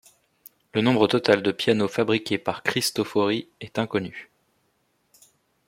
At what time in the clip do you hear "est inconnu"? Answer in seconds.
3.59-4.31